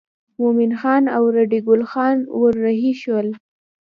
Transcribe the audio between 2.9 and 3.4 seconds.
شول.